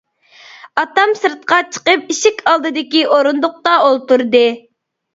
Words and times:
ئاتام 0.83 1.13
سىرتقا 1.19 1.59
چىقىپ 1.77 2.11
ئىشىك 2.15 2.43
ئالدىدىكى 2.49 3.07
ئورۇندۇقتا 3.13 3.79
ئولتۇردى. 3.87 4.47